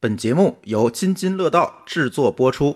[0.00, 2.72] 本节目由津津乐道制作播出。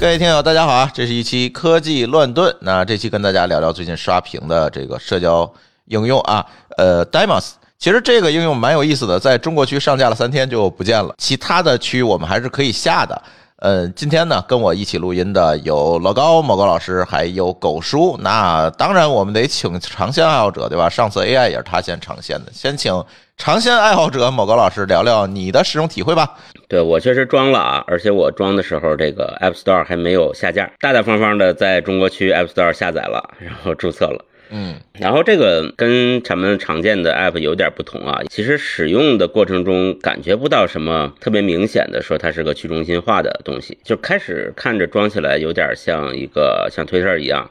[0.00, 0.90] 各位听友，大家好啊！
[0.92, 2.52] 这是一期科技乱炖。
[2.60, 5.48] 那这期跟大家聊聊最近刷屏的这个社交
[5.84, 6.44] 应用啊，
[6.76, 7.52] 呃，Demos。
[7.78, 13.22] 其实这个应用蛮有意思的，在中国区上架了三天就不见了，其他的区我们还是可以下的。
[13.62, 18.18] 呃，今天呢，跟我一起录音的有老高、某高老师，还有狗叔。
[18.20, 20.88] 那当然，我们得请长线爱好者，对吧？
[20.88, 22.92] 上次 AI 也是他先尝鲜的，先请
[23.36, 26.28] 长线爱好者某高老师聊聊你的使用体会吧。
[26.68, 34.24] 对我确实装了啊，而且我装的时候，这个 App Store 还没有下架，大大方方的在中国区 App Store 下载了，然后注册了。
[34.54, 38.22] 嗯，然后这个跟咱们常见的 app 有点不同啊。
[38.28, 47.50] 其实使用的过程中感觉不到什么特别明显的说它是个去中心化的东西，就开始看着装起来有点像一个像推特一样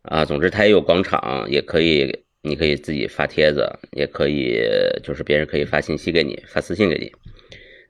[0.00, 0.24] 啊。
[0.24, 4.58] 总之它也有广场，也可以你可以自己发帖子，也可以
[5.02, 7.12] 就是别人可以发信息给你，发私信给你。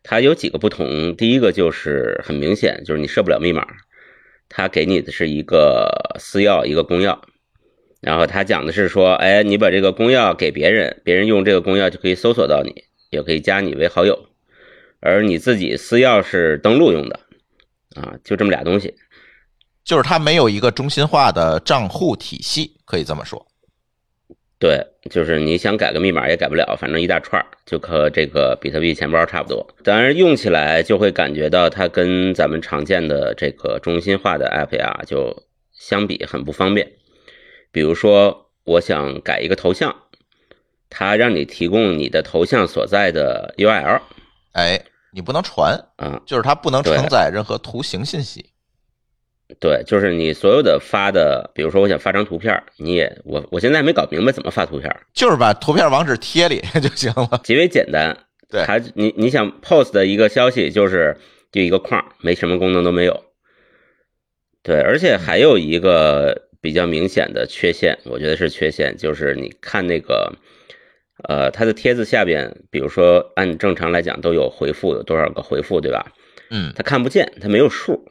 [0.02, 3.64] 它有几个不同，第一个就是很明显就是你设不了密码，
[4.48, 7.16] 它给你的是一个私钥，一个公钥。
[8.04, 14.28] 然后他讲的是说，哎，你把这个公钥给别人，别人用这个公钥就可以搜索到你，也可以加你为好友，
[15.00, 17.20] 而你自己私钥是登录用的，
[17.94, 18.94] 啊，就这么俩东西，
[19.84, 23.46] 就是它没有一个中心化的账户体系，可以这么说。
[24.58, 24.78] 对，
[25.10, 29.66] 就是你想改个密码也改不了，反正一大串就和这个比特币钱包差不多。
[29.82, 35.34] 当然用起来就会感觉到它跟咱们常见的这个中心化的 app 呀，就
[35.72, 36.90] 相比很不方便。
[37.74, 39.92] 比如说，我想改一个头像，
[40.88, 44.00] 它让你提供你的头像所在的 URL，
[44.52, 44.80] 哎，
[45.12, 48.46] 你不能传啊，就是它不能承载任何图形信息。
[49.58, 58.16] 对，就是你所有的发的，比如说我想发张图片，你也我我现在没搞明白怎么发图片，就是把图片网址贴里 就行了，极为简单。
[58.48, 61.18] 对，还你你想 post 的一个消息，就是
[61.50, 63.24] 就一个框，没什么功能都没有。
[64.62, 66.42] 对，而且还有一个。
[66.64, 70.32] 比较明显的缺陷，我觉得是缺陷，就是你看那个，
[71.28, 76.14] 呃，他的帖子下边，比如说按正常来讲都有回复，有多少个回复，对吧？
[76.48, 78.06] 嗯，他看不见，他没有数，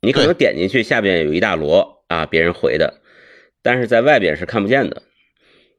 [0.00, 3.02] 你可能点进去下边有一大摞啊，别人回的，
[3.62, 5.02] 但是在外边是看不见的。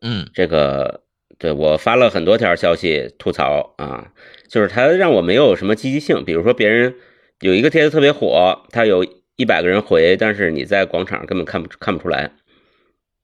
[0.02, 1.02] 嗯，这个
[1.40, 4.12] 对我发了很多条消息吐槽啊，
[4.48, 6.94] 就是他让我没有什么积极性，比如说别人
[7.40, 9.04] 有一个帖子特别火，他有。
[9.38, 12.32] 一百个人回，但是你在广场根本看不看不出来，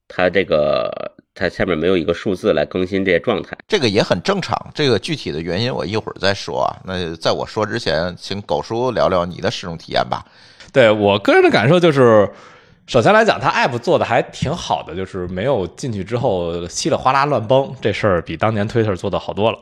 [0.10, 4.72] 它这个它下面没有一个数字来更新这些状态，这个也很正常。
[4.76, 6.76] 这个具体的原因我一会儿再说啊。
[6.84, 10.26] 那在我说之前，请狗叔聊聊你的使用体验吧。
[10.74, 12.30] 对我个人的感受就是，
[12.88, 19.60] 首先来讲，它 app 做的还挺好的，就是没有进去之后稀里哗啦乱崩，这事儿比当年 Twitter 做的好多了。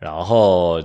[0.00, 0.82] 然后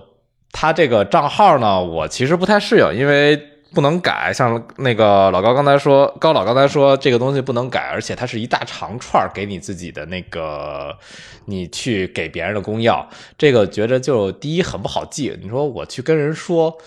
[0.52, 3.48] 它这个账号呢，我其实不太适应，因为。
[3.74, 10.98] 不能改，像那个老高刚才说，高老刚才说这个东西不能改，而且它是一大长串给你自己的那个，
[11.46, 13.06] 你去给别人的公钥，
[13.38, 15.38] 这个觉得就第一很不好记。
[15.42, 16.78] 你说我去跟人说，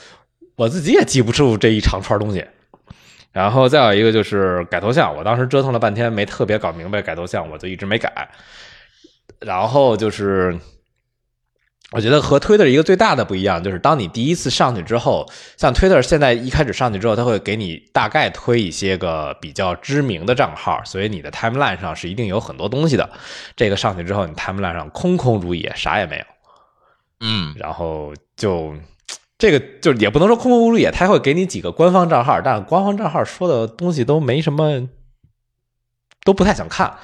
[0.56, 2.44] 我自己也记不住这一长串东西。
[3.32, 8.28] 然后再有一个就是改头像，我当时折腾了半天没特别搞明白改头像，我就一直没改。
[9.40, 10.58] 然后就是。
[11.92, 23.08] 我觉得和 Twitter 一个最大的不一样，就是当你第一次上去之后，像 Twitter 现在一开始上去之后，它会给你大概推一些个比较知名的账号，所以你的 timeline 上是一定有很多东西的。
[23.54, 26.24] 这个上去之后，你 timeline 上空空如也，啥也没有。
[27.20, 28.74] 嗯，然后就
[29.38, 34.88] 这个就也不能说空空如也，它会给你几个官方账号，但官方账号说的东西都没什么，
[36.24, 36.96] 都不太想看，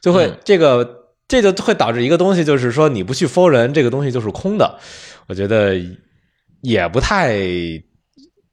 [0.00, 1.01] 就会这个。
[1.40, 4.78] 这就会导致一个东西，就是说你不去 follow 人，这个东西就是空的。
[5.28, 5.74] 我觉得
[6.60, 7.34] 也不太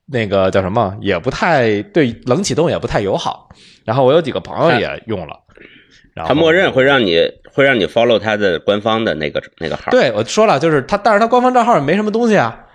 [0.06, 3.50] 那个叫什么，也不太对冷启动也不太友好。
[3.84, 5.36] 然后我有几个朋友也用了，
[6.26, 7.20] 他默认会让你
[7.52, 9.92] 会让你 follow 他的官方的那个那个号。
[9.92, 12.66] 对，我说了，就是他，但是他官方账号也没什么东西啊。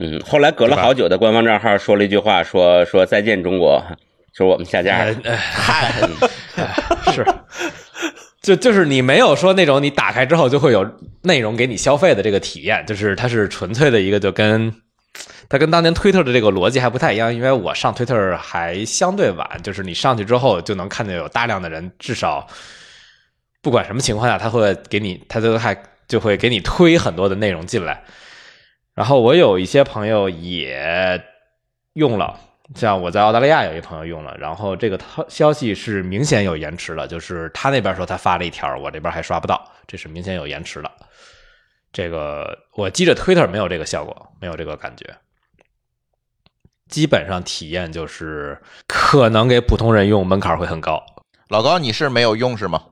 [0.00, 3.80] 嗯，后来隔了好久的官方账号说了一句话，说说再见中国，
[4.32, 5.14] 说我们下架。
[5.52, 5.92] 嗨，
[7.12, 7.24] 是。
[8.42, 10.90] 就就是你没有说那种你打开之后就会有
[11.22, 14.74] 内容给你消费的这个体验，就是它是纯粹的一个，就跟
[15.48, 17.34] 它跟当年推特的这个逻辑还不太一样。
[17.34, 22.46] 因为我上推特还相对晚，就是你上去之后就能看见有大量的人，至少
[23.60, 25.76] 不管什么情况下，他会给你，他都还
[26.08, 28.02] 就会给你推很多的内容进来。
[28.94, 31.22] 然后我有一些朋友也
[31.92, 32.40] 用了，
[32.74, 40.90] 像我在澳大利亚有一朋友用了，然后这个他消息是明显有延迟的，就是他那边说他发了一条，我这边还刷不到，这是明显有延迟的。
[41.92, 45.16] 这个我记着 Twitter 没有这个效果，没有这个感觉。
[46.88, 51.04] 基本上体验就是可能给普通人用门槛会很高。
[51.48, 52.84] 老高，你是没有用是吗？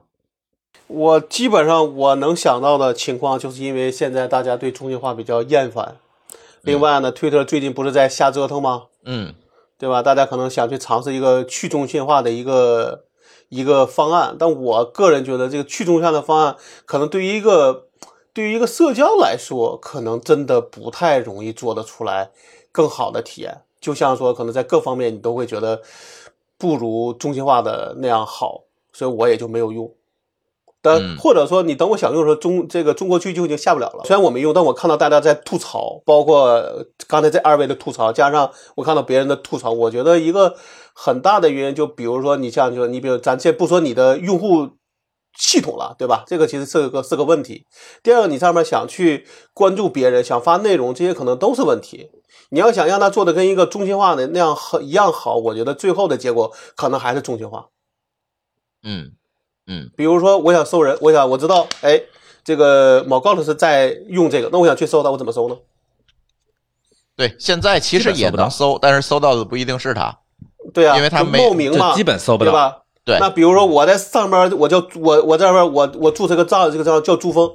[0.87, 5.95] 我基本上我能想到的情况，就是因为现在大家对中心化比较厌烦。
[6.61, 8.87] 另外呢，Twitter 最近不是在瞎折腾吗？
[9.05, 9.33] 嗯，
[9.79, 10.03] 对吧？
[10.03, 13.05] 大家可能想去尝试一个去中心化的一个
[13.47, 17.87] 一个方案，但我个人觉得这个去中心化的方案，可能对于一个
[18.33, 22.31] 对于一个社交来说，可能真的不太容易做得出来
[22.73, 23.61] 更好的体验。
[23.79, 25.81] 就像说，可能在各方面你都会觉得
[26.57, 29.89] 不如中心化的那样好，所以我也就没有用。
[30.81, 34.03] 但或者说，你等我想用的时候，中这个中国区就已经下不了了。
[34.05, 40.55] 虽然我没用，但我看到大家在吐槽，包括刚才这二位的吐槽，加上我看到别人的吐槽，我觉得一个
[40.93, 44.69] 很大的原因，就比如说你像，就你比如咱先不说你的用户
[45.37, 46.23] 系统了，对吧？
[46.25, 47.65] 这个其实是个是个问题。
[48.01, 52.09] 第二个，你上面想去关注别人，想发内容，这些可能都是问题。
[52.51, 57.67] 你要想让他做的跟一个中心化的那样好一样好，我觉得最后的结果可能还是中心化。
[58.81, 59.18] 嗯。
[59.69, 62.01] 嗯，比如说我想搜人，我想我知道，哎，
[62.43, 65.55] 这个某高老师在用这个，那我想去搜他，我怎么搜呢？
[67.15, 70.17] 对，现在其实也能搜，但是搜到的不一定是他。
[70.73, 72.77] 对啊，因为他冒名嘛，基本搜不到，对吧？
[73.05, 73.19] 对。
[73.19, 77.49] 那比如说我在上边，我叫我我在上边，我我注册个账，这个账号叫朱峰，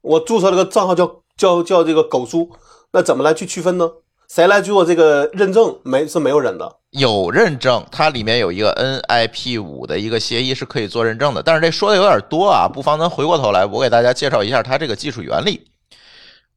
[0.00, 2.50] 我注册了个账号叫叫叫这个狗叔，
[2.92, 3.90] 那怎么来去区分呢？
[4.34, 5.78] 谁来做这个认证？
[5.82, 6.78] 没是没有人的。
[6.88, 11.42] 有认证，它里面有一个 NIP 五的一个协议是可以做认证的。
[11.42, 15.66] 但是这说的有点多啊，不妨咱回过头来，我给大家介绍一下它这个技术原理。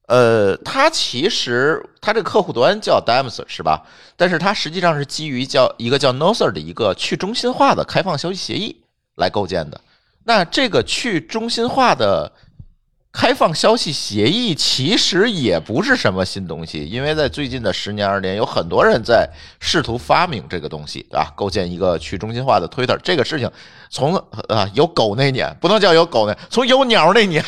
[0.07, 3.83] 呃，它其实它这个客户端叫 Dams 是吧？
[4.15, 8.83] 但是它实际上是基于叫一个叫 Noser 的一个去中心化的开放消息协议
[9.17, 9.81] 来构建的。
[10.23, 12.31] 那这个去中心化的。
[13.15, 19.25] 开放消息协议其实也不是什么新东西，因为在最近的十年二十年，有很多人在
[19.57, 22.97] 试图发明这个东西啊，构建一个去中心化的 Twitter。
[23.01, 23.49] 这个事情
[23.89, 24.17] 从
[24.49, 27.41] 啊有狗那年不能叫有狗那，从有鸟那年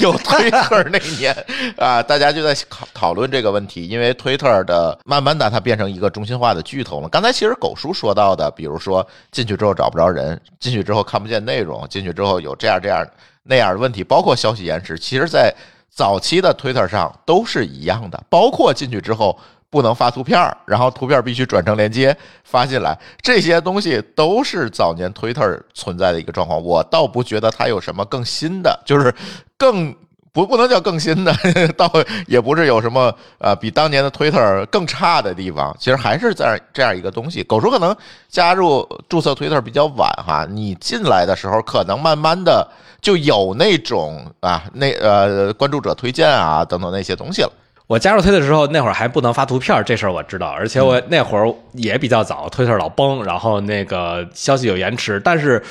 [0.00, 1.46] 有 Twitter 那年
[1.76, 7.08] 啊，大家就在讨讨论这个问题，因为 Twitter 的慢慢的它变成一个中心化的巨头了。
[7.08, 13.06] 刚才其实狗叔说到的，比如说进去之后找不着人，进去之后看不见内容，进去之后有这样这样。
[13.48, 15.52] 那样的问题，包括消息延迟，其实，在
[15.88, 18.22] 早期的 Twitter 上都是一样的。
[18.28, 19.36] 包括进去之后
[19.70, 26.62] 不能发图片，然后图片必须转成链接发进来，这些东西都是早年 Twitter 存在的一个状况。
[26.62, 29.14] 我倒不觉得它有什么更新的，就是
[29.56, 29.94] 更
[30.38, 31.34] 不不能叫更新的，
[31.76, 31.90] 倒
[32.26, 35.76] 也不是有什么呃比当年的 Twitter 更差的地方。
[35.80, 37.42] 其实还是在这样一个东西。
[37.42, 37.96] 狗叔可能
[38.28, 42.68] 加入注册 Twitter 比较晚哈，你进来的时候可能慢慢的。
[43.00, 47.52] 就有那种啊，那呃关注者推荐啊等等那些东西了。
[47.86, 50.48] 我加入推的时候，那会儿还不能发图片，这事儿我知道。
[50.48, 55.62] 而且我那会儿也比较早，推特老崩，然后那个消息有延迟，但是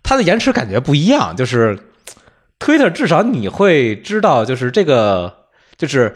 [0.00, 1.34] 它的延迟感觉不一样。
[1.34, 1.76] 就是
[2.60, 5.34] 推特至少你会知道，就是这个
[5.76, 6.14] 就是。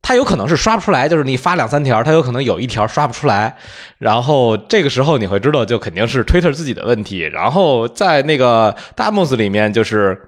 [0.00, 3.54] 它有可能是刷不出来，就是你发两三条，它有可能有一条刷不出来，
[3.98, 7.18] 然后这个时候你会知道，就肯定是 Twitter 自己的问题。
[7.18, 10.18] 然后在那个 Damos 里面，就是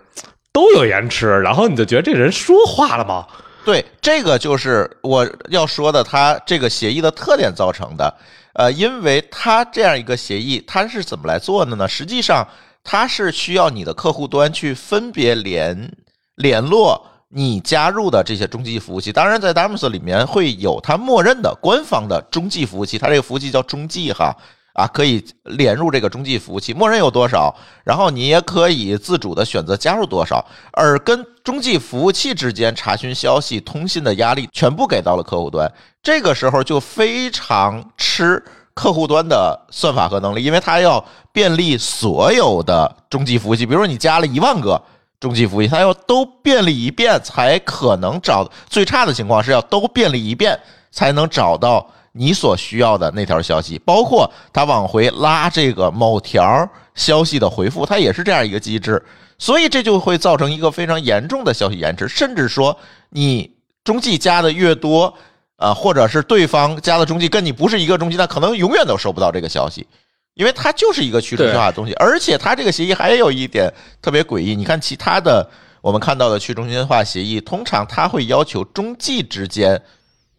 [0.52, 3.26] 都有延迟，然后你就觉得这人说话了吗？
[3.64, 8.12] 对，这个就是我要说的，它这个协议的特点造成的。
[8.54, 11.88] 呃，因为它这样一个协议，它是怎么来做的呢？
[11.88, 12.46] 实际上，
[12.82, 15.92] 它是需要你的客户端去分别联
[16.36, 17.06] 联络。
[17.32, 24.36] 你加入的这些中继服务器，当然在 Damos 里面会有它默认的官方的中继服务器，它这个服务器叫中继哈
[24.74, 35.72] 啊，可以连入这个中继服务器，默认有多少，然后你也可以自主的选择加入多少，而跟中继服务器之间查询消息、通信的压力全部给到了客户端，
[36.02, 38.42] 这个时候就非常吃
[38.74, 44.80] 客户端的算法和能力，因为它要便利所有的中继服务器，比如说你加了一万个。
[45.20, 50.58] 中继服务器，它要都便利一遍才可能找，最差的情况是要都便利一遍
[50.90, 59.04] 才能找到你所需要的那条消息，包括它往回拉这个某条消息的回复，它也是这样一个机制，
[59.36, 62.74] 所以这就会造成一个非常严重的消息延迟，甚至说
[63.10, 65.12] 你中继加的越多，
[65.60, 69.86] 啊，或者是对方加的中继跟你不是一个中继，那可能永远都收不到这个消息。
[70.34, 74.56] 因为它就是一个去中心化的东西，而且它这个协议还有一点特别诡异。
[74.56, 75.46] 你看其他的，
[75.82, 79.78] 我们看到的去中心化协议，通常它会要求中继之间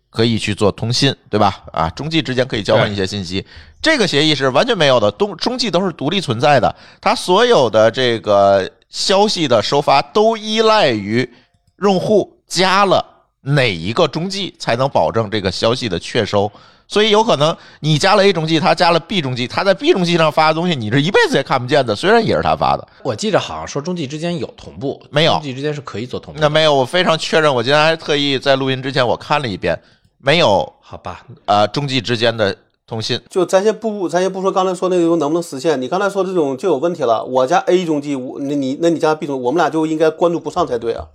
[0.10, 1.64] 可以去做通信，对吧？
[1.72, 3.46] 啊，中继之间可以交换一些信息，
[3.80, 11.32] 这个协议是完全没有的，中中继都是独立存在的，它所有的这个消息的收发都依赖于
[11.80, 13.06] 用户加了
[13.42, 16.52] 哪一个中继才能保证这个消息的确收。
[16.88, 21.96] 所以有可能你加了 A 中继，他加了 B 中继，他在 B 中继上发的东西，你这一辈子也看不见的。
[21.96, 26.42] 虽然也是他发的，我记着好像说中继之间有同步，没有中继之间是可以做同步。
[26.42, 27.56] 那没有，我非常确认。
[27.56, 29.82] 我今天还特意在录音之前我看了一遍，
[30.18, 32.54] 没有好吧，呃中继之间的
[32.86, 33.18] 通信。
[33.30, 37.24] 就咱先不咱先不说刚才说那种能不能实现，你刚才说这种就有问题了。
[37.24, 41.08] 我加 A 中继，我那你那你加 B 中，我们俩就应该关注不上才对啊。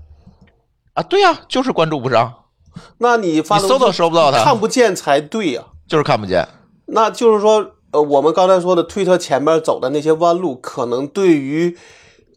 [0.96, 2.32] 啊，对呀、就是关注不上，
[2.98, 6.48] 那你发你搜都搜不到它看不见才对呀、就是看不见。
[6.86, 11.76] 那就是说，呃，我们刚才说的推特前面走的那些弯路，可能对于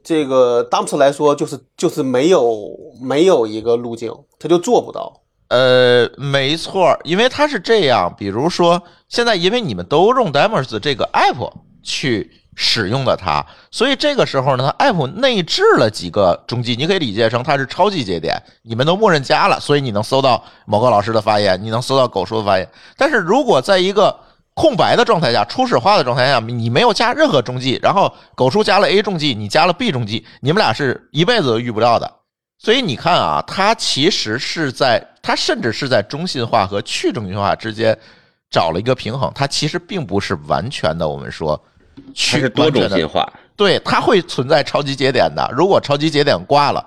[0.04, 2.70] 这个 Dumps 来说，就是就是没有
[3.02, 5.22] 没有一个路径，他就做不到。
[5.48, 11.52] 呃，没错，因为它是这样，比如说现在因为你们都用 Demos 这个 app
[11.82, 12.30] 去
[12.62, 22.70] 使用的它，所以这个时候呢，它 app 内置了几个中继，你可以理解成它是超级节点，你们都默认加了，所以你能搜到某个老师的发言，你能搜到狗叔的发言。
[22.98, 24.14] 但是如果在一个
[24.56, 32.12] 空白的状态下，初始化的状态下，你没有加任何中继，然后狗叔加了 A 中继，你加了 B 中继，你们俩是一辈子都遇不到的。
[32.58, 37.98] 所以你看啊，它其实是在，它甚至是在中心化和去中心化之间
[38.52, 39.32] 找了一个平衡。
[39.34, 41.64] 它其实并不是完全的，我们说
[42.14, 43.32] 去是多种进化。
[43.56, 45.50] 对，它会存在超级节点的。
[45.56, 46.86] 如果超级节点挂了，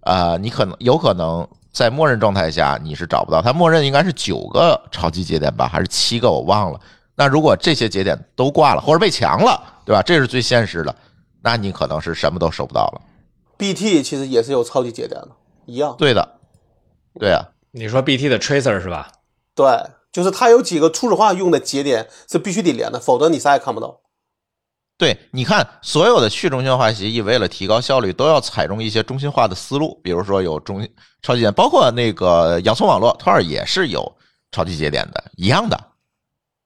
[0.00, 3.42] 呃，你可能有可能在默认状态下你是找不到。
[3.42, 6.30] 它默认应该是九个超级节点吧，还是七个？
[6.30, 6.80] 我忘了。
[7.14, 10.02] 那如果这些节点都挂了，或者被强了，对吧？
[10.02, 10.94] 这是最现实的。
[11.42, 13.00] 那你可能是什么都收不到了。
[13.56, 15.28] BT 其实也是有超级节点的，
[15.66, 15.94] 一样。
[15.96, 16.36] 对的，
[17.18, 19.12] 对啊，你说 BT 的 tracer 是吧？
[19.54, 19.66] 对，
[20.12, 24.00] 就是它有几个初始化用的节点是必须得连的，否则你啥也看不到。
[24.98, 30.88] 对，你看，所有的去中心化协议为了提高效率，都要采用一些中心化的思路，比如说有中
[31.22, 34.10] 超级节点，包括那个洋葱网络它也是有
[34.52, 35.78] 超级节点的，一样的。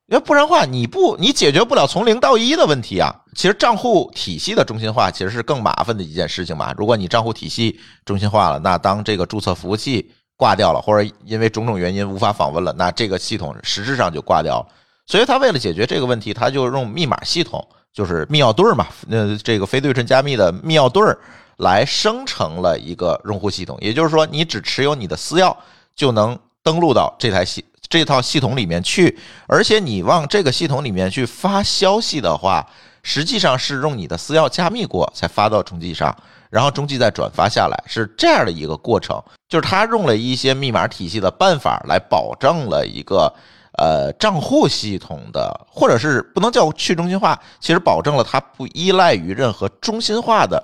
[0.06, 3.14] 因为不然话，你不你解决不了从零到一的问题啊。
[3.36, 6.74] 其实账户体系的中心化其实是更麻烦的一件事情嘛。
[6.76, 14.66] 如果你账户体系中心化了，那当这个注册服务器挂掉了，或者因为种种原因无法访问了，那这个系统实质上就挂掉了。
[15.06, 21.18] 所以他为了解决这个问题，他就用密码系统，就是密钥对儿嘛，呃，这个非对称加密的密钥对儿
[21.56, 23.76] 来生成了一个用户系统。
[23.80, 25.54] 也就是说，你只持有你的私钥
[25.94, 32.64] 就能登录到这台系这套系统里面去，而且你往这个系统里面去发消息的话，
[33.02, 36.16] 实际上是用你的私钥加密过才发到中继上，
[36.48, 39.20] 然后中继再转发下来，是这样的一个过程。
[39.48, 43.34] 就是他用了一些密码体系的办法来保证了一个
[43.80, 50.62] 呃账户系统的，或者是不能叫去中心化，其实保证了它不依赖于任何中心化的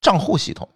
[0.00, 0.68] 账户系统。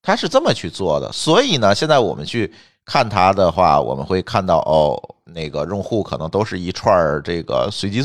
[0.00, 2.50] 它是这么去做的，所以呢，现在我们去
[2.86, 4.96] 看它的话，我们会看到哦，
[5.34, 8.02] 那个用户可能都是一串儿这个随机，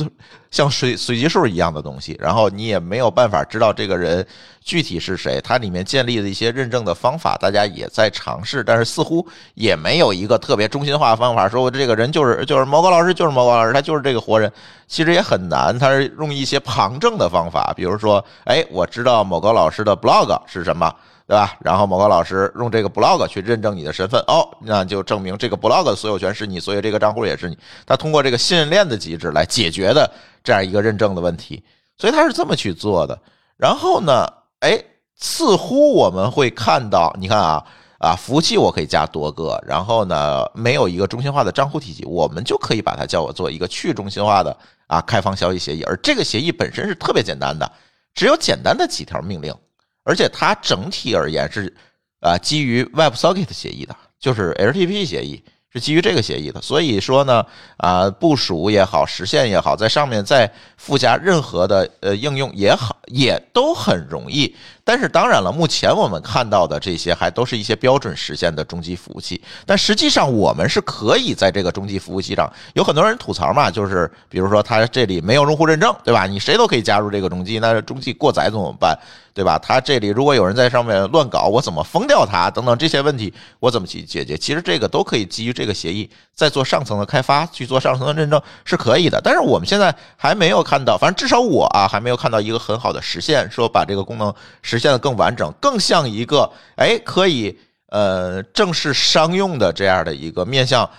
[0.52, 4.26] 像随随机数一样的东西，然后你也没有办法知道这个人
[4.62, 5.40] 具体是谁。
[5.42, 9.26] 它里面建立的一些认证的方法，大家也在尝试，但是似乎
[9.56, 14.52] 也没有一个特别中心化的方法，说我这个人就是就是某个老师就是某个老师，他就是这个活人，
[14.88, 15.78] 其实也很难。
[15.78, 20.94] 他是用一些旁证的方法，比如说，哎，我知道某个老师的 blog 是什么。
[21.26, 21.56] 对吧？
[21.62, 27.58] 然后某个老师用这个 blog 去认证你的身份，哦，那就证明这个 blog 的所有权是你，所以这个账户也是你。
[27.86, 30.10] 他通过这个信任链的机制来解决的
[30.44, 31.64] 这样一个认证的问题，
[31.98, 33.18] 所以他是这么去做的。
[33.56, 34.28] 然后呢，
[34.60, 34.84] 哎，
[35.16, 37.66] 似乎我们会看到，你看啊
[38.00, 44.56] 啊，服务器我可以加多个，然后呢，没有一个中心化的账户体系，我们就可以把它叫我做一个去中心化的
[44.88, 47.72] 啊开放消息协议，而这个协议本身是特别简单的，
[48.14, 49.56] 只有简单的几条命令。
[50.04, 51.74] 而且它整体而言是，
[52.20, 56.62] 啊，基于 WebSocket 协议的，就是 HTTP 协议是基于这个协议的。
[56.62, 57.46] 所以说呢，
[57.78, 64.56] 啊，部署也好，实现也好，在上面再附加任何的呃应用也好，也都很容易。
[64.86, 69.42] 但是当然了，目前我们看到的这些还都是一些标准实现的中继服务器。
[69.66, 76.28] 但实际上，我们是可以在这个中继服务器上，有很多人吐槽嘛，就是比如说它这里没有用户认证，对吧？
[76.28, 78.98] 你谁都可以加入这个中继，那中继过载怎么办？
[79.34, 79.58] 对吧？
[79.58, 82.52] 它这里如果有人在上面乱搞，我怎么封掉它？
[82.52, 84.38] 等等这些问题，我怎么去解决？
[84.38, 89.20] 其实这个都可以基于这个协议，再做上层的开发，去做上层的认证是可以的。
[89.24, 94.32] 但是我们现在还没有看到，反正至少我啊还没有看到一个很好的实现，说把这个功能
[94.78, 100.90] 实现的更完整，更像一个哎可以呃正式商用的这样的一个面向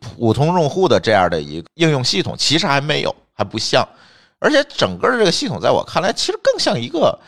[0.00, 3.86] 普通用户的这样的一个应用系统，其实还没有，还不像。
[4.40, 7.18] 而且整个的这个系统，在我看来，其实更像一个，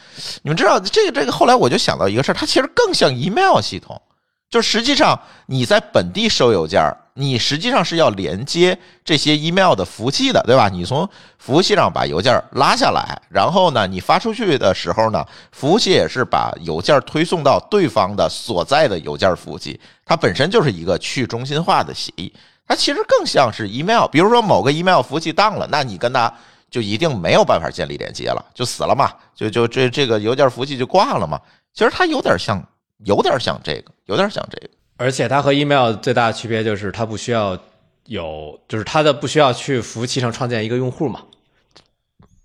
[0.42, 4.00] 你们知道，这个这个，后来我就想到一个事儿，它其实更像 email 系统。
[4.50, 5.16] 就实际上
[5.46, 10.68] 你在本地收邮件儿，你实际上是要连接这些 email 的服务器的，对吧？
[10.68, 22.32] 你从服务器上把邮件拉下来，然后呢，你发出去的时候呢，服务器也是把邮件推送到对方的所在的邮件服务器，它本身就是一个去中心化的协议。
[22.66, 26.32] 它其实更像是 email，比如说某个 email 服务器当了，那你跟它
[26.68, 31.40] 就一定没有办法建立连接了，就死了嘛，就就这这个邮件服务器就挂了嘛。
[31.72, 32.60] 其实它有点像。
[33.04, 37.58] 有点像这个，有点像这个，而且它和 email 最大的区别就是它不需要
[38.04, 41.24] 有，就是它的不需要去服务器上创建一个用户嘛。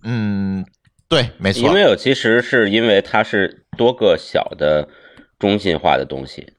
[0.04, 0.66] 嗯，
[1.10, 1.70] 对，没错。
[1.70, 4.88] email 其实是因为它是多个小的
[5.38, 6.54] 中心化的东西，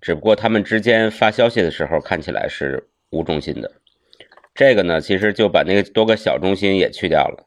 [0.00, 3.70] 只不过他们之间发消息的时候看起来是无中心的。
[4.54, 7.44] 这个呢，其实就把那个多个小中心也去掉了，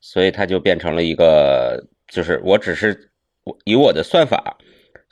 [0.00, 3.12] 所以它就变成了一个，就是我只是
[3.64, 4.58] 以我的算法。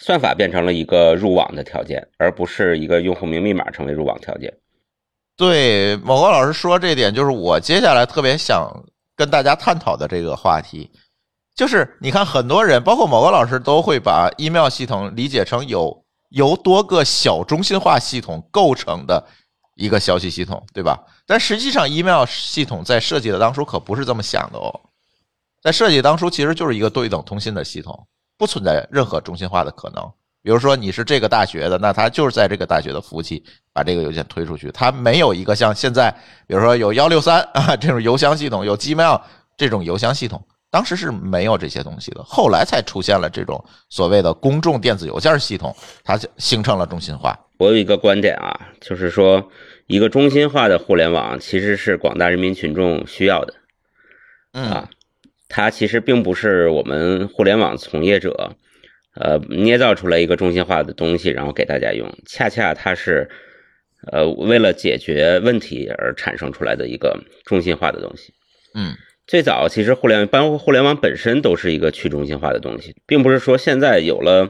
[0.02, 4.52] 算法变成了一个入网的条件，而不是一个用户名密码成为入网条件。
[5.36, 8.70] 对，某个老师说这点，就是我接下来特别想
[9.14, 10.90] 跟大家探讨的这个话题，
[11.54, 19.22] 就是你看，很多人，包括某个老师，都会把 email 系统理解成有由多个小中心化系统构成的
[19.76, 20.98] 一个消息系统，对吧？
[21.26, 24.80] 但实际上，email 系统在设计的当初可不是这么想的哦，
[25.62, 28.06] 在设计当初其实就是一个对等通信的系统。
[28.40, 30.02] 不存在任何中心化的可能。
[30.42, 33.44] 比如说你是这个大学的，那他就是在这个大学的服务器
[33.74, 36.10] 把这个邮件推出去，它没有一个像现在，
[36.46, 39.20] 比如说有幺六三啊这种邮箱系统，有 Gmail
[39.58, 47.38] 这种邮箱系统，当时是没有这些东西的，后来才出现了这种所谓的公众电子邮件系统，它形成了中心化。
[47.58, 49.46] 我有一个观点啊，就是说
[49.88, 53.52] 一个中心化的互联网其实是广大人民群众需要的，
[54.52, 54.88] 嗯。
[55.50, 58.56] 它其实并不是我们互联网从业者，
[59.16, 62.08] 呃，捏造出来一个中心化的东西，然后给大家用。
[62.24, 63.28] 恰恰它是，
[64.12, 68.32] 呃，为了解决问题而产生出来的一个中心化的东西。
[68.74, 68.94] 嗯，
[69.26, 74.48] 最早其实互联，包括互联网本身都是一个去中心化的东西，并不是说现在有了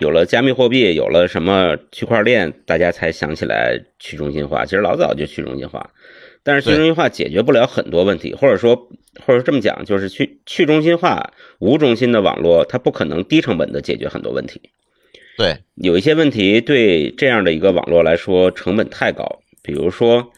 [0.00, 4.66] 有了加密货币，有了什么区块链，大家才想起来去中心化。
[4.66, 5.90] 其实老早就去中心化。
[6.44, 8.88] 但是去中心化解决不了很多问题，或者说，
[9.26, 14.60] 或者这么讲，就是去去中心化无中心的网络，它不可能低成本的解决很多问题。
[15.36, 20.30] 对，有一些问题对这样的一个网络来说成本太高，比如说，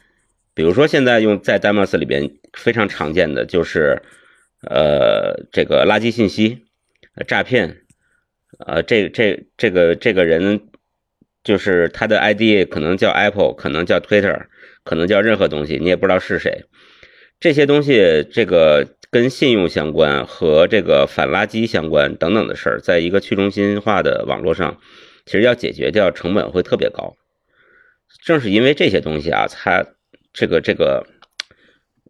[0.55, 4.01] 比如说现在用在 Demos 里边非常常见的就是，
[4.63, 6.63] 呃，这个垃圾信息、
[7.27, 7.83] 诈骗，
[8.59, 10.61] 呃，这这这个这个人
[11.47, 14.47] 就是他的 ID 可能叫 Apple，可能叫 Twitter。
[14.89, 16.63] 可能叫任何东西，你也不知道是谁。
[17.41, 24.79] 这些东西，这个跟信用相关和这个反垃圾相关等等的事儿，在一个去中心化的网络上，
[25.25, 27.17] 其实要解决掉成本会特别高。
[28.25, 29.85] 正是因为这些东西啊，它
[30.33, 31.05] 这个这个，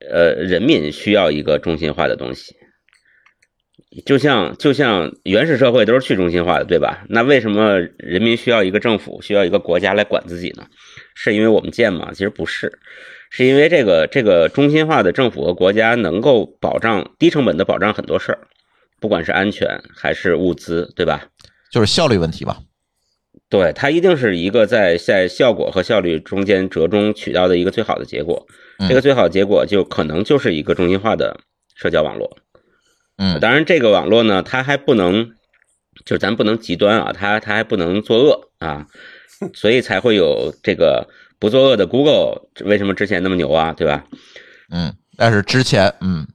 [0.06, 2.54] 呃，人民需要一个中心化的东西。
[4.04, 7.04] 就像就像原始社会都是去中心化的，对吧？
[7.08, 10.66] 那为什么人民需要一个政府，需要一个国家来管自己呢？
[11.14, 12.10] 是因为我们贱吗？
[12.12, 12.78] 其实不是，
[13.30, 18.38] 是因为这个这个中心化的政府和国家能够保障低成本的保障很多事儿，
[19.00, 21.28] 不管是安全还是物资，对吧？
[21.72, 22.58] 就是效率问题吧。
[23.48, 28.44] 对，它一定是一个在在效果和效率中间折中取到的一个最好的结果。
[28.88, 31.38] 这个最好结果就可能就是一个中心化的
[31.76, 32.36] 社交网络。
[33.16, 35.30] 嗯，当然这个网络呢，它还不能，
[36.04, 38.86] 就是咱不能极端啊，它它还不能作恶啊。
[39.52, 41.06] 所以才会有这个
[41.38, 43.74] 不作恶的 Google，为什么之前那么牛啊？
[43.74, 44.06] 对吧？
[44.70, 46.26] 嗯，但是之前，嗯，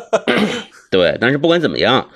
[0.90, 2.08] 对，但是不管怎么样，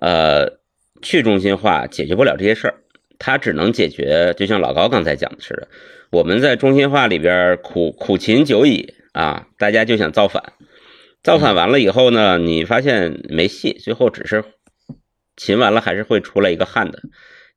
[0.00, 0.58] 呃，
[1.02, 2.74] 去中心化解决不了这些事儿，
[3.18, 5.68] 它只能解决，就像老高刚才讲的似的，
[6.10, 10.52] 我们在中心化里边苦苦勤久矣啊，大家就想造反，
[11.24, 14.44] 造反完了以后呢，你发现没戏，最后只是
[15.36, 17.00] 勤完了还是会出来一个汉的，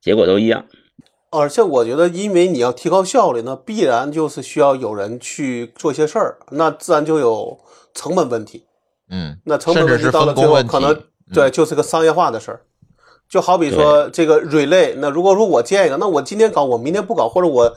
[0.01, 0.65] 结果都一样。
[1.30, 7.60] 而且我觉得，因为你要提高效率，那必然就是需要有人去做些事儿，那自然就有
[7.93, 8.63] 成本问题。
[9.10, 11.03] 嗯，那成本问题到了最后，可能
[11.34, 12.62] 对，就是个商业化的事儿。
[13.27, 17.75] 就好比说这个 relay，那如果说我建一个，那我今天搞，我明天不搞，或者我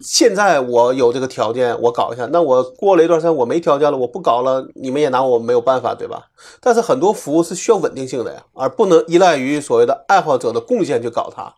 [0.00, 6.26] 现在我有这个条件，我搞一下，那我过了一段时间我没条件了，我不搞了，你们也拿我没有办法，对吧？
[6.60, 11.54] 但是很多服务是需要稳定性的呀，而不能依赖于所谓的爱好者的贡献去搞它。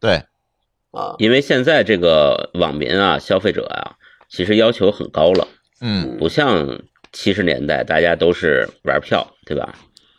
[0.00, 0.22] 对，
[0.90, 1.14] 啊。
[1.18, 3.96] 因为现在这个网民啊、消费者啊，
[4.28, 5.46] 其实要求很高了，
[5.80, 6.80] 嗯，不像
[7.12, 9.74] 七十年代大家都是玩票，对吧？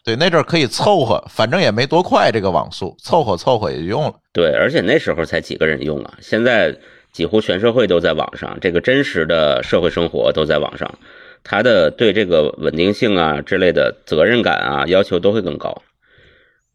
[0.06, 4.14] 对，那阵儿可以凑合，反正也没多快这个网速，凑合凑合也就用了。
[4.32, 6.76] 对，而且那时候才几个人用啊，现在
[7.12, 11.00] 几乎全社会都在网上，这个真实的社会生活都在网上，
[11.44, 15.82] 他的对这个稳定性啊之类的责任感啊要求都会更高。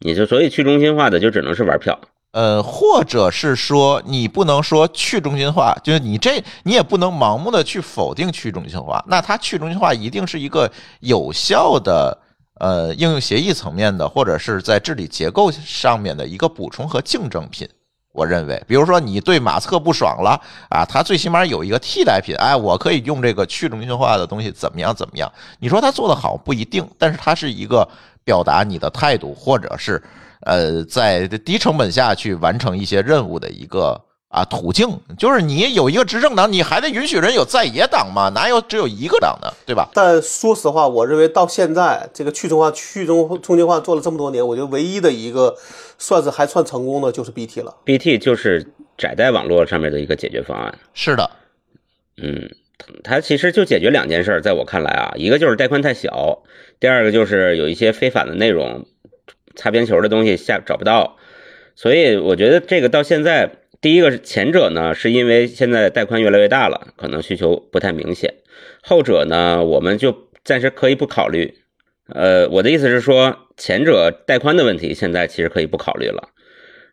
[0.00, 1.98] 你就所以去中心化的就只能是玩票，
[2.32, 9.02] 呃，或者是说，你不能说去中心化，就是你这你也不能盲目的去否定去中心化。
[9.08, 10.70] 那它去中心化一定是一个
[11.00, 12.18] 有效的
[12.60, 17.66] 呃应用协议层面的，或者是在治理结构上面的一个补充和竞争品。
[18.14, 25.30] 我认为，比如说你对马斯克不爽了啊，他最起码有一个替代品，哎，我可以用这个去中心化的东西怎么样怎么样？
[25.58, 27.86] 你说他做的好不一定，但是他是一个
[28.22, 30.00] 表达你的态度，或者是
[30.42, 34.00] 呃在低成本下去完成一些任务的一个
[34.34, 34.88] 啊途径。
[35.16, 38.30] 就是你有一个执政党，你还得允许人有在野党嘛？
[38.34, 39.88] 哪有只有一个党的，对吧？
[39.94, 45.56] 但说实话，我认为到现在这个去中化、去中中心化做了这么多年，我觉得唯一的一个
[45.98, 47.74] 算是还算成功的就是 BT 了。
[47.84, 48.66] BT 就是
[48.98, 50.78] 窄带网络上面的一个解决方案。
[50.92, 51.30] 是的，
[52.16, 52.50] 嗯，
[53.02, 56.42] 它其实就解决两件事，在我看来啊，一个就是带宽太小，
[56.80, 58.86] 第二个就是有一些非法的内容，
[59.54, 61.16] 擦边球的东西下找不到，
[61.76, 63.50] 所以我觉得这个到现在，
[63.84, 68.30] 第一个是前者呢，是因为现在带宽越来越大了，可能需求不太明显；
[68.82, 71.52] 后者呢，我们就暂时可以不考虑。
[72.08, 76.30] 呃，我的意思是说，前者带宽的问题现在其实可以不考虑了。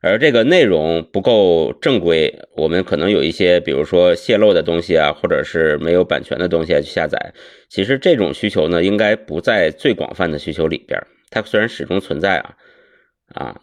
[0.01, 7.33] 而这个内容不够正规，我们可能有一些，比如说泄露的东西啊，或者是没有版权的东西去下载。
[7.69, 11.01] 其实这种需求呢，应该不在最广泛的需求里边。
[11.29, 12.55] 它虽然始终存在啊，
[13.33, 13.61] 啊，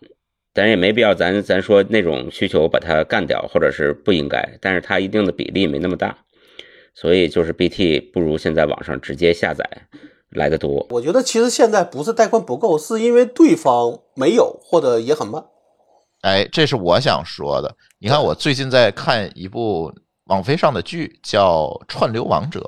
[0.58, 4.58] 但是也没必要咱咱说那种需求把它干掉，或者是不应该。
[4.60, 6.18] 但是它一定的比例没那么大，
[6.96, 9.64] 所以就是 BT 不如现在网上直接下载
[10.30, 10.84] 来的多。
[10.90, 15.44] 我觉得其实现在不是带宽不够，是因为对方没有或者也很慢。
[16.22, 17.76] 哎，这是我想说的。
[18.00, 19.92] 你看，我最近在看一部
[20.24, 22.58] 网飞上的剧，叫《串流王者》，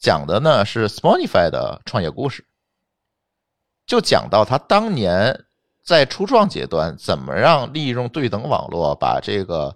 [0.00, 2.44] 讲的呢是 Spotify 的创业故事，
[3.86, 5.44] 就讲到他当年
[5.90, 9.74] 在初创阶段怎么让利用对等网络把这个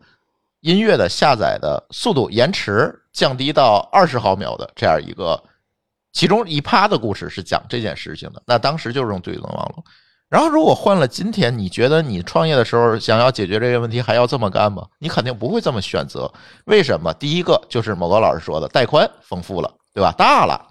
[0.61, 5.43] 音乐的下载的速度延迟降低到二十毫秒的这样一个，
[6.13, 8.41] 其中一趴的故事是讲这件事情的。
[8.47, 9.85] 那当时就是用对等网络。
[10.29, 14.87] 然后，如果换了今天，你觉得你创业的时候想要解决这个问题，还要这么干吗？
[15.01, 16.33] 你肯定不会这么选择。
[16.67, 17.13] 为什么？
[17.15, 20.15] 第一个就是某个老师说的，带宽丰富了，对吧？
[20.17, 20.65] 大了，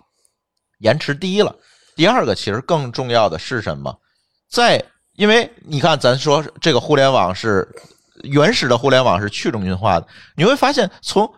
[0.79, 1.53] 延迟低了。
[1.97, 3.93] 第二个，其实更重要的是什么？
[4.49, 4.83] 在
[5.15, 7.67] 因为你看，咱说这个互联网是
[8.23, 11.31] 原始的互联网是去中心化的，你会发现从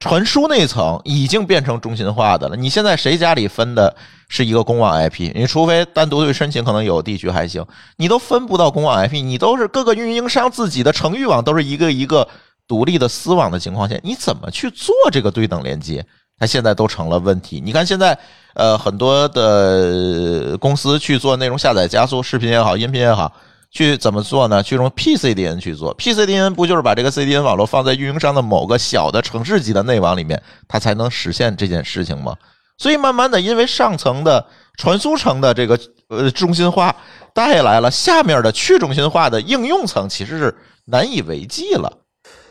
[0.00, 2.56] 传输那层已经变成中心化的了。
[2.56, 3.96] 你现在谁家里分的
[4.28, 5.32] 是一个公网 IP？
[5.34, 12.28] 你除非单独去申请，可能有地区还行，你都分不到公网 IP，你都是各个运营商自己的程域网都是一个一个
[12.68, 16.04] 独立的私网的情况下，你怎么去做这个对等连接？
[16.46, 17.60] 现在都成了问题。
[17.64, 18.18] 你看现在，
[18.54, 23.32] 呃，很多的公司去做内容下载加速，视频也好，音频也好。
[23.70, 24.62] 去怎么做呢？
[24.62, 32.36] 去用 PCDN 去做，PCDN 不就是把这个 CDN 网络放在运营商的某个小的城市级的内网里面，它才能实现这件事情吗？
[32.78, 35.76] 所以慢慢的，因为上层的传输层的这个
[36.06, 36.94] 呃中心化
[37.32, 41.92] 带来了下面的去中心化的应用层，其实是难以为继了。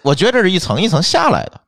[0.01, 1.61] 我觉得这是一层一层下来的。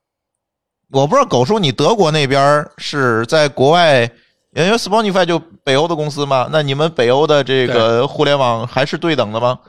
[0.96, 4.10] 我不知道狗叔，你德国那边是在国外？
[4.54, 9.60] 因为 Spotify 就北欧的公司嘛，那你们北欧的这个互联网还是对等的吗？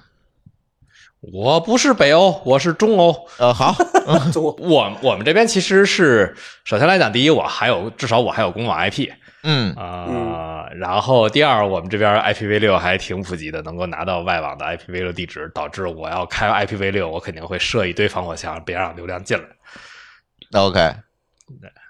[1.33, 3.13] 我不是北欧，我是中欧。
[3.39, 3.75] 呃，好，
[4.61, 9.09] 我我们这边其实是首先来讲，第一，我还有至少我还有公网 IP
[9.43, 20.61] 嗯啊、然后第二，我们这边 IPv 六还挺普及的，能够拿到外网的 IPv 六地址，导致我要开 IPv 六，我肯定会设一堆防火墙，别让流量进来。
[20.61, 20.95] ，OK，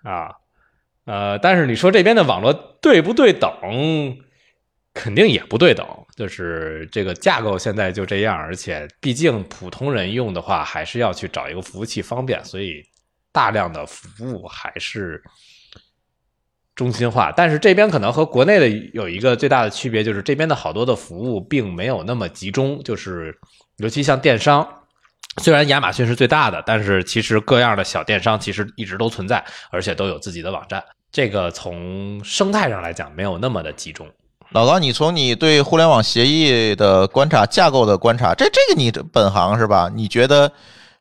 [0.03, 0.31] 啊，
[1.05, 3.51] 呃，但是你说这边的网络对不对等，
[4.95, 12.83] 肯定也不对等，就是这个架构现在就这样，而且毕竟普通人用的话，还是要去找一个服务器方便，所以
[13.33, 15.23] 大量的服务还是
[16.75, 17.33] 中心化。
[17.33, 23.39] 但是这边可能和国内的有一个最大的区别，就是这边的好多的服务并没有那么集中，就是
[23.77, 24.83] 尤其像电商。
[25.43, 30.83] 虽然亚马逊是最大的，但是其实各样的小电商其实一直都存在，而且都有自己的网站。
[31.13, 34.07] 这个从生态上来讲没有那么的集中。
[34.51, 39.91] 老高，你从你对互联网协议的观察、架构的观察，这这个你本行是吧？
[39.93, 40.51] 你觉得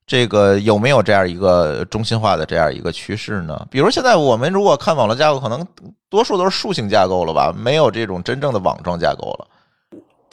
[0.07, 3.67] 这个有没有这样一个中心化的这样一个趋势呢？
[3.69, 5.65] 比如现在我们如果看网络架构，可能
[6.09, 9.47] 多数都是树形架构了吧，没有这种真正的网状架构了。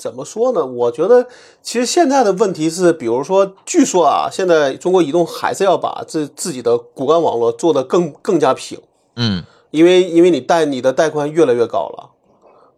[0.02, 0.66] 怎么说呢？
[0.66, 1.28] 我觉得
[1.62, 8.80] 其实现在的问题是，比如说，据说啊，现在中国移动还是要把自自己的骨干网络做得更更加平，
[9.14, 12.10] 嗯因为因为你带你的带宽越来越高了，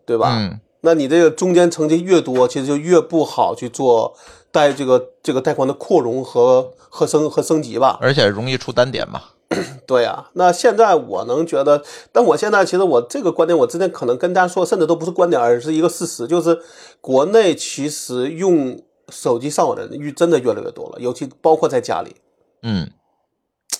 [0.05, 0.37] 对吧？
[0.39, 4.15] 嗯，那你这个中间层级越多，其实就越不好去做
[4.53, 7.99] 带这个这个带宽的扩容和和升和升级吧。
[8.03, 9.23] 而且容易出单点嘛。
[9.87, 16.61] 对呀、那现在我能觉得，但我现在其实我这个观点，我之前可能跟大家说，甚至都不是观点，而是一个事实，就是
[17.01, 22.17] 国内其实用手机上网的人越真的越来越多了，尤其包括在家里，
[22.63, 22.91] 嗯。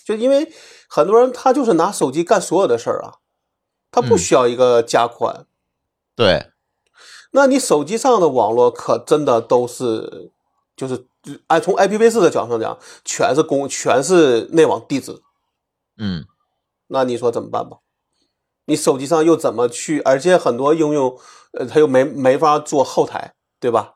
[0.05, 0.53] 就因为
[0.87, 3.15] 很多人他就是拿手机干所有的事儿啊，
[3.91, 4.19] 他不嗯。
[4.19, 5.47] 需要一个加宽。
[6.15, 6.51] 对，
[7.33, 10.31] 那你手机上的网络可真的都是，
[10.77, 11.07] 就是
[11.47, 15.23] 按从 IPv4 的角度上讲，全是公全是内网地址，
[15.99, 16.25] 嗯
[16.89, 17.79] 那你说怎么办吧？
[18.67, 20.01] 你手机上又怎么去？
[20.01, 21.19] 而且很多应用，
[21.53, 23.95] 呃，它又没没法做后台，对吧？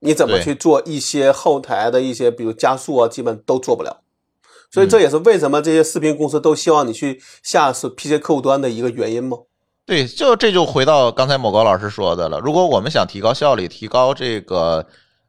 [0.00, 4.02] 你怎么去做一些后台的一些，比如加速啊，基本都做不了。
[4.70, 9.38] 所以这也是为什么这些视频公司都希望你去下是 PC 客户端的一个原因吗？
[9.86, 12.40] 对，就这就回到刚才某高老师说的了。
[12.40, 14.86] 如果我们想提高效率，提高这个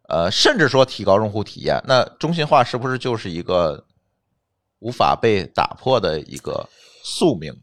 [0.10, 3.86] 呃，甚至说提高用户体验，那中心化是不是就是一个
[4.79, 6.69] 无法被打破的一个
[7.03, 7.53] 宿命？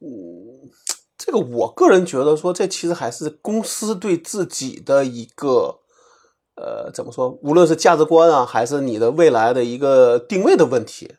[0.00, 0.70] 嗯
[1.16, 5.80] 这个我个人觉得说，这其实还是公司对自己的一个，
[6.54, 7.30] 呃，怎么说？
[7.42, 11.14] 无论是价值观啊，还是你的未来的一个定位的问题，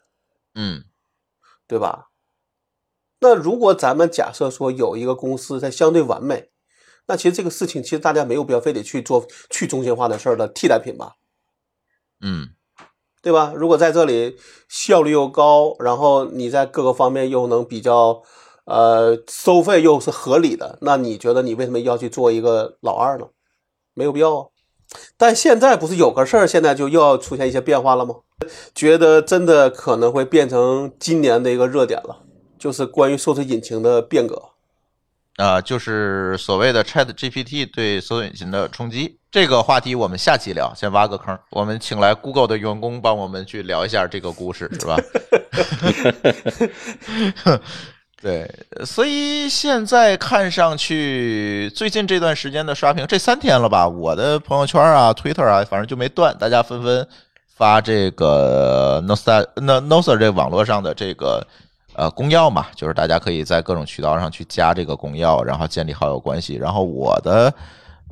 [0.53, 0.83] 嗯
[1.67, 2.09] 对吧？
[3.19, 6.51] 那如果咱们假设说有一个公司它相对完美，
[7.07, 11.15] 那其实这个事情其实大家没有必要非得去做去中心化的事儿的替代品吧，
[12.21, 12.49] 嗯
[13.27, 13.51] 对吧？
[13.53, 14.37] 如果在这里
[14.69, 18.21] 效率又高，然后你在各个方面又能比较，
[18.63, 23.25] 呃，收费又是合理的，那你觉得你为什么要去做一个老二呢？
[23.93, 24.45] 没有必要啊。
[25.17, 28.15] 但现在不是有个事儿，现在就又要出现一些变化了吗？
[28.73, 32.19] 觉得真的可能会变成今年的一个热点了，
[32.57, 34.41] 就是关于搜索引擎的变革。
[35.37, 40.73] 啊、就是所谓的 Chat GPT 对搜索引擎的冲击这个话题，我们下期聊。
[40.75, 44.97] 先挖个坑，我们请来 Google 的员工帮我们去聊一下这个故事，是吧？
[48.19, 48.51] 对，
[48.83, 53.87] 所以现在看上去，最近这段时间的刷屏，这三天了吧？
[53.87, 57.07] 我的朋友圈啊、Twitter 啊，反正就没断，大家纷纷
[57.55, 61.45] 发这个 n o s a 那 Noster 这网络上的这个
[61.97, 66.55] 呃公钥嘛，就是大家可以在各种渠道上去加这个公钥，然后建立好友关系。
[66.55, 67.53] 然后我的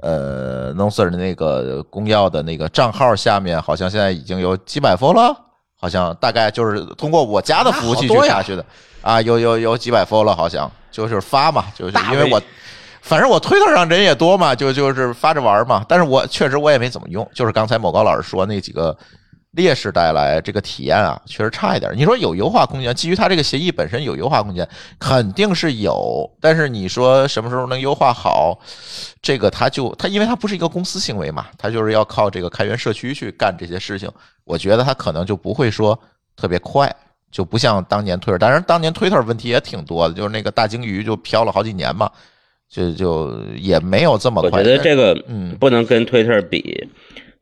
[0.02, 5.34] 呃 Noster 的那个公钥的那个账号下面，好像现在已经有几百封了，
[5.80, 8.66] 好像大概就是通过我家的服务器去啊好多呀查询的
[9.02, 12.42] 啊，有有有几百封了，好像就是发嘛，就是因为我。
[13.02, 15.86] 反正我推特上人也多嘛，就就是发着玩嘛。
[15.88, 18.98] 但是我确实我也没怎么用，就是刚才某高老师说那几个
[19.56, 21.92] 劣势带来这个体验啊，确实差一点。
[21.96, 24.68] 你说有优化空间，基于它这个协议本身有优化空间，
[25.00, 26.30] 肯定是有。
[26.40, 28.60] 但是你说什么时候能优化好，
[29.22, 34.12] 这个它就它因为它不是一个公司行为嘛，它就是要靠这个开源社区去干这些事情。
[34.44, 35.98] 我觉得它可能就不会说
[36.36, 36.94] 特别快。
[37.32, 42.10] 就不像当年推特，当然当年推特问题也挺多的，就是那个大鲸鱼就飘了好几年嘛，
[42.70, 44.64] 就就也没有这么快我。
[44.64, 46.88] 觉得这个嗯不能跟推特比，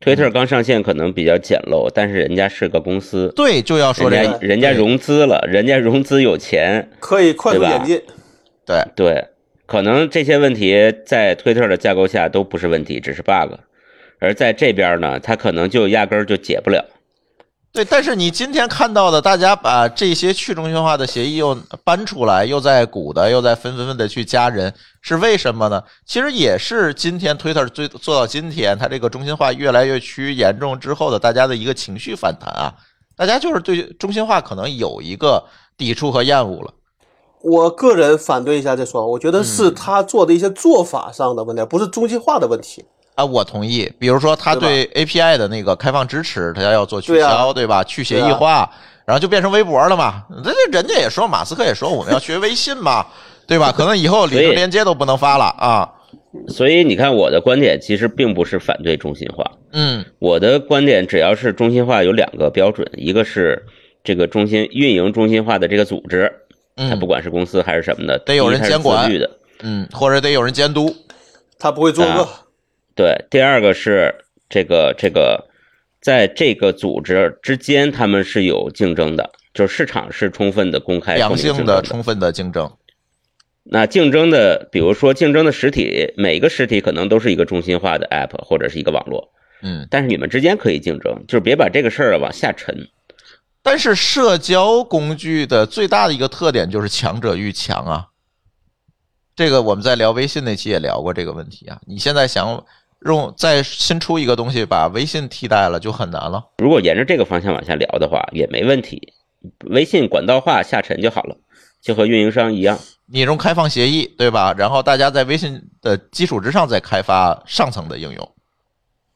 [0.04, 8.02] 推特刚上线可能比较简陋，但是人家是个公司，对，就要说人这个，家人家融资了，人家融资有钱，可以快速对吧演进。
[8.66, 9.26] 对，对，
[9.66, 13.54] 可能这些问题在推特的架构下都不是问题，只是 bug，
[14.20, 16.84] 而在这边呢，它可能就压根儿就解不了。
[17.74, 25.84] 对，但是你今天看到的，大家把这些去中心化的协议又搬出来，又在鼓的，又在纷纷纷的去加人，是为什么呢？
[26.06, 32.72] 其实也是今天 Twitter 最做到今天，它这个中心化越来越趋于严重之后的大家的一个情绪反弹啊，
[33.18, 35.44] 大家就是对中心化可能有一个
[35.76, 36.72] 抵触和厌恶了。
[37.42, 42.86] 我个人反对一下这说法，我觉得是嗯他做的一些做法上的问题，不是中心化的问题。
[43.16, 43.92] 啊，我同意。
[44.00, 47.84] 比如说，他对 API 的那个开放支持，他要做取对消，啊对吧？
[47.84, 48.70] 去协议化，
[49.06, 50.24] 然后就变成微博了嘛。
[50.44, 53.06] 这这人家也说，马斯克也说，我们要学微信嘛，
[53.46, 53.72] 对吧？
[53.72, 55.90] 可能以后里所以程连接都不能发了啊。
[56.48, 63.64] 所以你看，我的观点其实并不是反对中心化，嗯我的观点只要是中心化有两个标准，一个是
[64.04, 66.32] 这个中心运营中心化的这个组织，
[66.76, 69.30] 它嗯不管是公司还是什么的，得有人监管的，
[69.62, 70.96] 嗯，或者得有人监督。
[71.60, 72.28] 他不会作恶。
[72.96, 74.14] 对，第二个是
[74.50, 75.48] 这个这个，
[76.02, 81.82] 在这个组织之间，他们是有竞争的，就是市场是充分的公开、良性的。
[81.82, 82.72] 充分的竞争。
[83.64, 92.90] 那竞争的，比如说竞争的实体，每个实体可能都是一个中心化的 app 或者是一个网络，嗯，但是你们之间可以竞争，就是别把这个事儿啊往下沉。
[93.62, 98.08] 但是社交工具的最大的一个特点就是强者愈强啊。
[99.34, 101.80] 这个我们在聊微信那期也聊过这个问题啊。
[101.88, 102.66] 你现在想
[103.06, 106.44] 用再新出一个东西把微信替代了，就很难了。
[106.58, 109.14] 如果沿着这个方向往下聊的话，也没问题。
[109.66, 111.36] 微信管道化下沉就好了，
[111.82, 112.80] 就和运营商一样。
[113.06, 114.56] 你用开放协议，对吧？
[114.58, 118.32] 然后大家在微信的基础之上再开发上层的应用。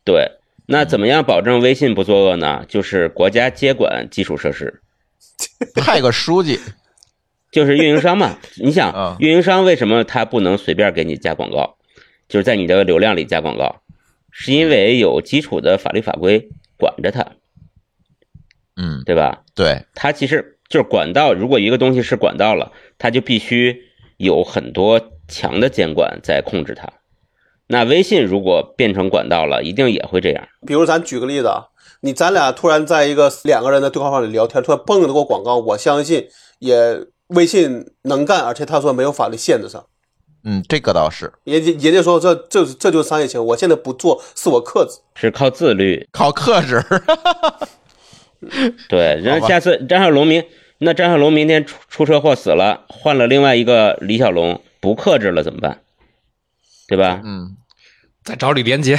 [0.03, 0.29] 对，
[0.65, 2.65] 那怎么样保证微信不作恶呢？
[2.67, 4.81] 就是国家接管基础设施，
[5.75, 6.59] 派个书记，
[7.49, 8.37] 就是运营商嘛。
[8.57, 11.76] 你嗯想，运营商为什么他不能随便给你加广告？
[12.27, 13.81] 就是在你的流量里加广告，
[14.31, 17.25] 是因为有基础的法律法规管着它，
[18.75, 19.43] 嗯，对吧？
[19.55, 23.83] 对，它其实就是管道，如果一个东西是管道了，它就必须
[24.17, 26.87] 有很多强的监管在控制它。
[27.67, 30.47] 那微信如果变成管道了，一定也会这样。
[30.65, 31.67] 比如咱举个例子啊，
[32.01, 36.27] 你咱俩突然在一个两个人的对话框里聊天，突然蹦了个广告，我相信
[36.59, 39.85] 也微信能干，而且他说没有法律限制上。
[40.43, 44.99] 嗯，这个倒是人家人家说这这这就是商业行为，我现在不做是我克制。
[45.15, 46.07] 是靠自律。
[46.13, 46.83] 靠克制。
[48.87, 50.43] 对，然后下次张小龙明，
[50.77, 55.81] 那张小龙明天出出车祸死了，换了另外一个李小龙，不克制了怎么办？
[56.87, 57.19] 对吧？
[57.25, 57.57] 嗯，
[58.23, 58.97] 再找李连杰，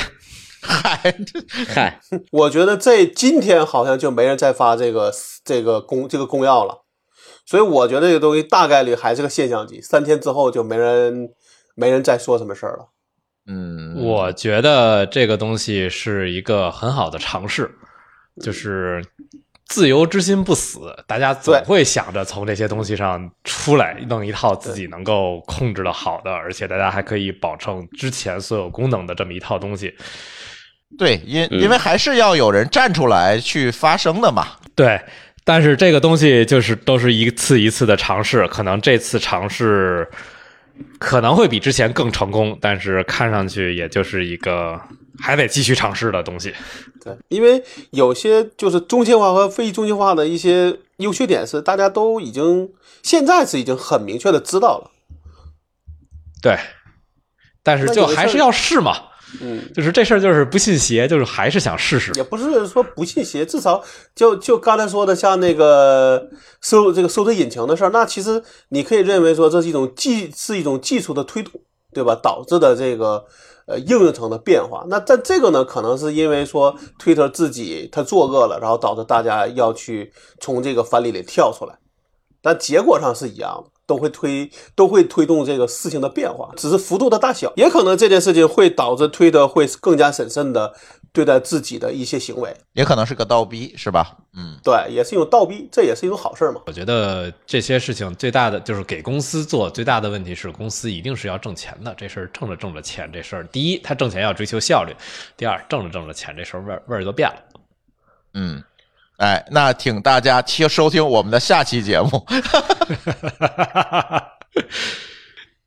[0.60, 1.14] 嗨，
[1.68, 2.00] 嗨，
[2.32, 5.10] 我觉得这今天好像就没人再发这个
[5.44, 6.82] 这个公这个公钥了，
[7.48, 11.30] 所以我觉得这个东西大概率还是个现象级，三天之后就没人
[11.74, 12.90] 没人再说什么事儿了。
[13.46, 17.70] 嗯，我觉得这个东西是一个很好的尝试，
[18.42, 19.02] 就是
[19.64, 29.96] 自由之心不死，大家总会想着从这些东西上出来，弄一套自己能够控制的好的，而且大家还可以保证之前所有功能的这么一套东西。
[30.98, 34.48] 对，因嗯因为还是要有人站出来去发声的嘛。
[34.74, 35.00] 对，
[35.48, 40.06] 但是这个东西就是都是一次一次的尝试，可能这次尝试
[40.98, 44.78] 可能会比之前更成功，但是看上去也就是一个
[45.18, 46.52] 还得继续尝试的东西。
[47.02, 52.68] 对，因为有些就是中心化和非中心化的一些优缺点是大家都已经
[53.02, 54.90] 现在是已经很明确的知道了。
[56.42, 56.58] 对，
[57.62, 59.07] 但是就还是要试嘛。
[59.42, 62.12] 嗯，就是这事儿，就是不信邪，就是还是想试试。
[62.14, 66.28] 也不是说不信邪，至少就就刚才说的，像那个
[66.62, 71.60] 搜这个搜索引擎的事儿，那其实你可以认为说这是一种技是一种技术的推动，
[71.92, 72.18] 对吧？
[72.22, 73.22] 导致的这个
[73.66, 74.86] 呃应用层的变化。
[74.88, 80.10] 那但这个呢，可能是因为说 Twitter 自己它作恶了，然后导致大家要去
[80.40, 81.78] 从这个藩篱里跳出来，
[82.40, 83.70] 但结果上是一样的。
[83.88, 90.74] 都会推都会推动这个事情的变化，只是幅度的大小，也可能这件事情会导致推的会更加审慎的
[91.10, 92.54] 对待自己的一些行为。
[92.74, 94.18] 也可能是个倒逼，是吧？
[94.36, 96.60] 嗯，对，也是一种倒逼，这也是一种好事儿嘛。
[96.66, 101.94] 我觉得这些事情最大的就是给公司做最大的问题是，公司一定是要挣钱的。
[101.96, 104.92] 这事儿挣着挣着钱，这事儿第一，他挣钱要追求效率；
[105.34, 107.42] 第二，挣着挣着钱，这事儿味儿味儿就变了。
[108.34, 108.62] 嗯，
[109.18, 112.24] 哎，那请大家听收听我们的下期节目。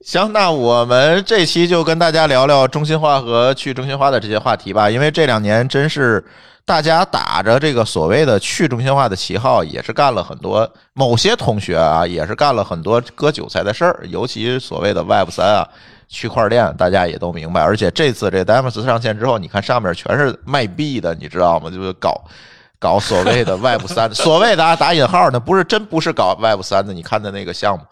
[0.06, 6.24] 行，那我们这期就跟大家聊聊中心化和去中心化的这些话题吧，因为这两年真是
[6.66, 15.68] 大家打着这个所谓的去中心化的旗号，也是干了很多，某些同学啊，也是干了很多割韭菜的事儿，尤其所谓的 Web 三啊。
[16.14, 21.70] 区块链大家也都明白，而且这次这 Demos 上线之后，你看上面全是卖币的，你知道吗？
[21.70, 22.22] 就是搞
[22.82, 27.86] 搞所谓的 Web 三， 所谓的啊打引号呢，不是真不是搞 Web 三的，你看的那个项目。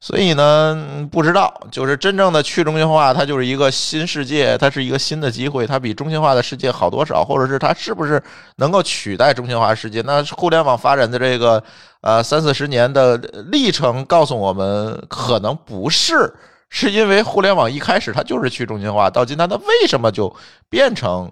[0.00, 8.22] 所以呢，不知道，就是真正的去中心化，它就是一个新世界，它是一个新的机会，它比中心化的世界好多少，或者是它是不是
[8.58, 10.00] 能够取代中心化世界？
[10.02, 11.60] 那互联网发展的这个
[12.02, 13.16] 呃三四十年的
[13.50, 16.32] 历程告诉我们，可能不是，
[16.70, 20.32] 是因为互联网一开始它就是去中心化，到今天它为什么就
[20.70, 21.28] 变成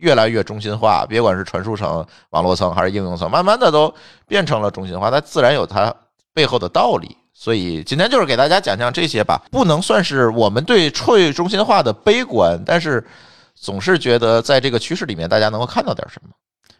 [0.00, 1.04] 越来越中心化？
[1.06, 3.92] 别管是传输层、网络层还是应用层，慢慢的都
[4.26, 5.94] 变成了中心化，它自然有它
[6.32, 7.16] 背后的道理。
[7.34, 13.06] 所以今天就是给大家讲讲这些吧，不能算是我们对去中心化的悲观，但是
[13.54, 16.30] 总是觉得在这个趋势里面，大家能够看到点什么。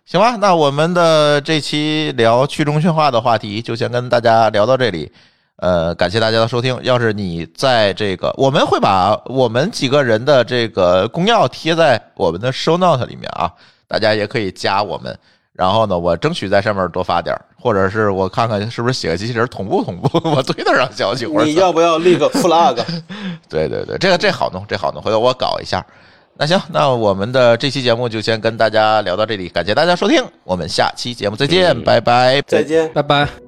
[0.05, 5.13] 行吧，那我们的这期聊去中心化的话题就先跟大家聊到这里。
[5.59, 6.79] 呃，感谢大家的收听。
[6.83, 13.51] 要是你在这个，我们会把我们几个人的这个公钥贴在我们的 show note 里面啊，
[13.89, 15.19] 大家也可以加我们。
[15.53, 21.27] 然后呢，我争取在上面多发点儿，或者是我看看是不是写个机器人同步同步， 我推特上消息。
[21.27, 22.77] 或者你要不要立个 flag？
[23.51, 25.85] 对对对，这个这好弄，这好弄，回头我搞一下。
[26.37, 32.41] 那行，那我们的这期节目就先跟大家聊到这里，感谢大家收听，我们下期节目再见，嗯拜拜。
[32.43, 32.89] 再见。
[32.93, 33.48] 拜拜。